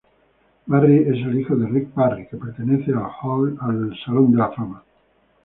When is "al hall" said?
2.91-3.53